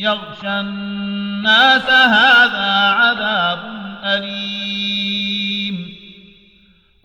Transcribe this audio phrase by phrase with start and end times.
[0.00, 3.58] يغشى الناس هذا عذاب
[4.04, 5.76] أليم.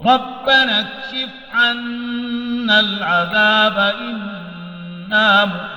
[0.06, 5.76] ربنا اكشف عنا العذاب إنا مؤمنون.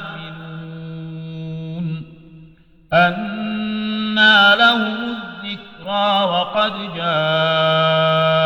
[2.92, 8.38] أنا لهم الذكرى وقد جاءهم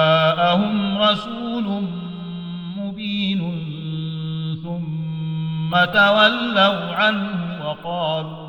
[1.03, 1.89] رسول
[2.77, 3.41] مبين
[4.65, 8.42] ثم تولوا عنه وقالوا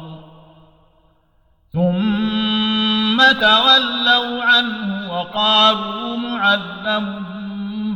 [3.33, 7.25] ثم تولوا عنه وقالوا معلم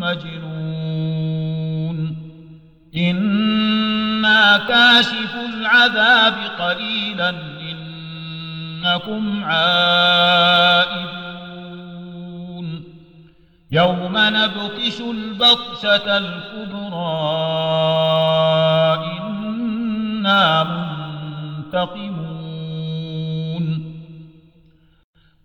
[0.01, 1.17] مجنون.
[2.95, 10.37] إنا كاشف العذاب قليلا إنكم عائدون.
[13.71, 17.37] يوم نبطش البطشة الكبرى
[19.19, 22.16] إنا منتقمون.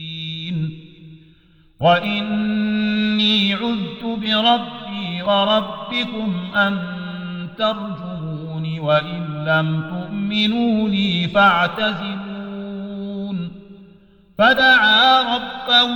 [1.81, 6.79] وإني عذت بربي وربكم أن
[7.59, 12.33] ترجمون وإن لم تؤمنوا لي فاعتزلون
[14.39, 15.93] فدعا ربه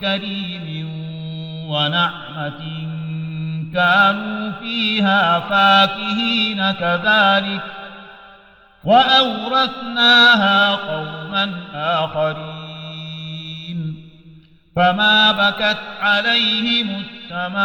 [0.00, 0.88] كريم
[1.68, 2.62] ونعمة
[3.74, 7.62] كانوا فيها فاكهين كذلك
[8.84, 12.64] وأورثناها قوما آخرين
[14.76, 17.64] فما بكت عليهم السماء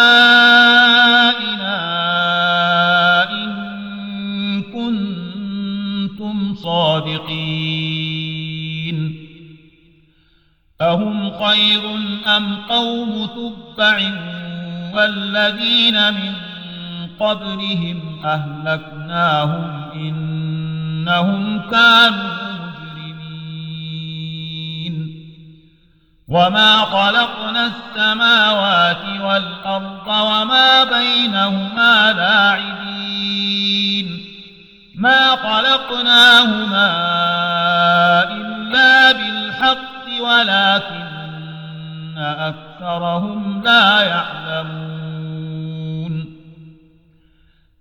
[10.81, 11.81] أهم خير
[12.37, 13.99] أم قوم تبع
[14.93, 16.33] والذين من
[17.19, 22.31] قبلهم أهلكناهم إنهم كانوا
[22.93, 24.01] مجرمين
[26.27, 32.81] وما خلقنا السماوات والأرض وما بينهما لاعبين
[34.95, 37.20] ما خلقناهما
[40.31, 45.11] ولكن أكثرهم لا يعلمون.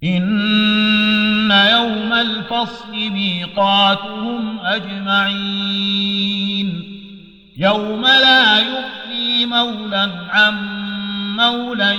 [0.05, 6.11] إن يوم الفصل ميقاتهم أجمعين.
[7.57, 10.55] يوم لا يغني مولا عن
[11.37, 11.97] مولا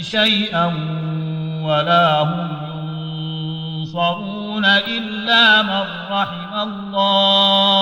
[0.00, 0.66] شيئا
[1.62, 2.48] ولا هم
[3.78, 7.81] ينصرون إلا من رحم الله.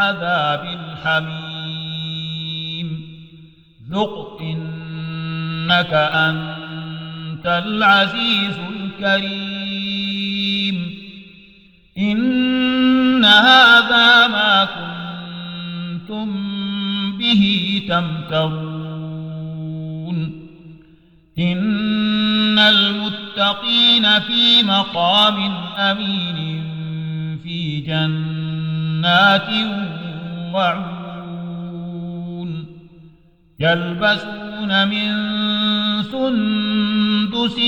[0.00, 1.40] عذاب الحميم.
[3.90, 8.58] ذق إنك أنت العزيز
[9.00, 9.60] الكريم.
[11.98, 16.28] إن هذا ما كنتم
[17.18, 18.90] به تمترون.
[21.38, 26.70] إن المتقين في مقام أمين
[27.42, 27.80] في
[29.00, 29.48] جنات
[30.54, 32.50] وعيون
[33.60, 35.10] يلبسون من
[36.02, 37.58] سندس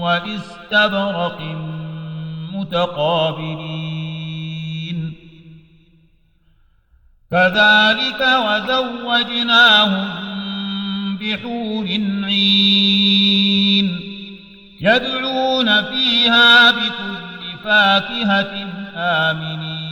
[0.00, 1.40] واستبرق
[2.52, 3.92] متقابلين.
[7.30, 10.08] كذلك وزوجناهم
[11.16, 11.86] بحور
[12.24, 13.86] عين
[14.80, 18.54] يدعون فيها بكل فاكهة
[18.96, 19.91] آمنين.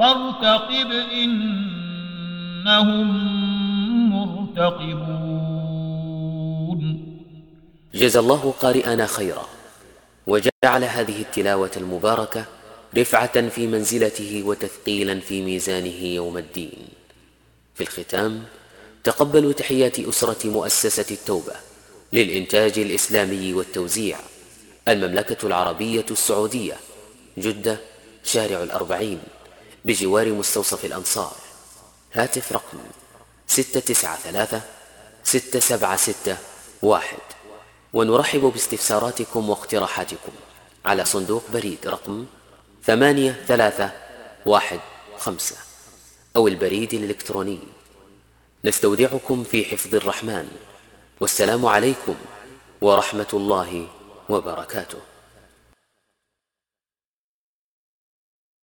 [0.00, 1.88] فارتقب إنهم
[4.10, 5.60] مرتقبون.
[7.94, 9.46] جزى الله قارئنا خيرا
[10.26, 12.44] وجعل هذه التلاوة المباركة
[12.98, 16.88] رفعة في منزلته وتثقيلا في ميزانه يوم الدين.
[17.74, 18.44] في الختام
[19.04, 21.54] تقبلوا تحيات أسرة مؤسسة التوبة
[22.12, 24.18] للإنتاج الإسلامي والتوزيع
[24.88, 26.76] المملكة العربية السعودية
[27.38, 27.76] جدة
[28.24, 29.18] شارع الأربعين.
[29.84, 31.36] بجوار مستوصف الأنصار.
[32.12, 32.78] هاتف رقم
[33.46, 34.60] ستة تسعة ثلاثة
[35.24, 36.36] ستة سبعة ستة
[36.82, 37.18] واحد.
[37.92, 40.32] ونرحب باستفساراتكم واقتراحاتكم
[40.84, 42.26] على صندوق بريد رقم
[42.84, 43.92] ثمانية ثلاثة
[44.46, 44.80] واحد
[45.18, 45.56] خمسة
[46.36, 47.58] أو البريد الإلكتروني.
[48.64, 50.48] نستودعكم في حفظ الرحمن.
[51.20, 52.14] والسلام عليكم
[52.80, 53.88] ورحمة الله
[54.28, 54.98] وبركاته.